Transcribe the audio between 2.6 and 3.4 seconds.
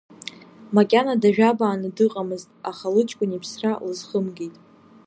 аха лыҷкәын